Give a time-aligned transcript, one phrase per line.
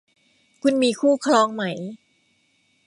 [0.61, 1.63] คุณมีคู่ครองไหม